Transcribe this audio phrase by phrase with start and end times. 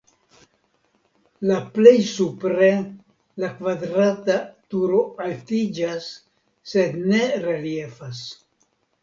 [1.49, 2.69] La plej supre
[3.43, 4.39] la kvadrata
[4.75, 6.09] turo altiĝas
[6.75, 8.25] (sed ne reliefas).